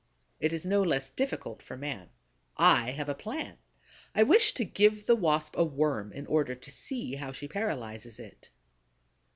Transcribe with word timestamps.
It 0.39 0.51
is 0.51 0.65
no 0.65 0.81
less 0.81 1.09
difficult 1.09 1.61
for 1.61 1.77
man. 1.77 2.09
I 2.57 2.89
have 2.89 3.07
a 3.07 3.13
plan. 3.13 3.59
I 4.15 4.23
wish 4.23 4.51
to 4.55 4.65
give 4.65 5.05
the 5.05 5.15
Wasp 5.15 5.55
a 5.55 5.63
Worm 5.63 6.11
in 6.11 6.25
order 6.25 6.55
to 6.55 6.71
see 6.71 7.17
how 7.17 7.31
she 7.31 7.47
paralyzes 7.47 8.17
it. 8.17 8.49